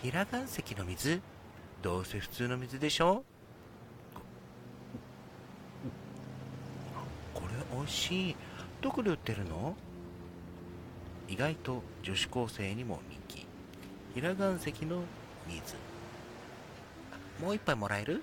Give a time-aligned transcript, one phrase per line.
[0.00, 1.20] 平岩石の水？
[1.82, 3.24] どうせ普通の水でしょ？
[7.34, 8.36] これ美味しい。
[8.80, 9.74] どこで売ってるの？
[11.28, 13.46] 意外と女子高生にも人気。
[14.14, 15.02] 平岩石の
[15.48, 15.74] 水。
[17.42, 18.22] もう一杯もらえる？